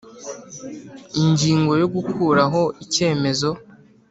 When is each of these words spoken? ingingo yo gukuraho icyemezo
ingingo 1.23 1.73
yo 1.81 1.87
gukuraho 1.95 2.61
icyemezo 2.83 3.49